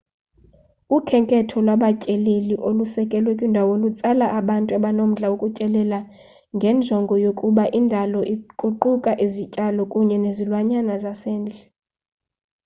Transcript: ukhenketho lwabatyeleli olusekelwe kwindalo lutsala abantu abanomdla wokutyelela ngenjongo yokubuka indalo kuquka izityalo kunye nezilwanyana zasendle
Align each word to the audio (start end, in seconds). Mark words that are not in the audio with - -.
ukhenketho 0.95 1.57
lwabatyeleli 1.67 2.55
olusekelwe 2.67 3.31
kwindalo 3.39 3.73
lutsala 3.81 4.25
abantu 4.39 4.71
abanomdla 4.77 5.25
wokutyelela 5.31 5.99
ngenjongo 6.55 7.13
yokubuka 7.25 7.65
indalo 7.79 8.19
kuquka 8.59 9.11
izityalo 9.25 9.81
kunye 9.91 10.17
nezilwanyana 10.23 10.93
zasendle 11.03 11.61